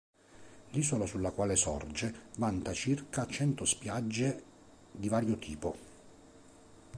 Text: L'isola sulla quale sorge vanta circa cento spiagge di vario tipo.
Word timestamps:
L'isola 0.71 1.05
sulla 1.05 1.29
quale 1.29 1.55
sorge 1.55 2.29
vanta 2.37 2.73
circa 2.73 3.27
cento 3.27 3.65
spiagge 3.65 4.43
di 4.89 5.07
vario 5.07 5.37
tipo. 5.37 5.77